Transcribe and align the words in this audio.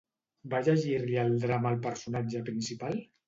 Va 0.53 0.61
llegir-li 0.67 1.19
el 1.25 1.35
drama 1.45 1.71
al 1.73 1.79
personatge 1.85 2.41
principal? 2.51 2.99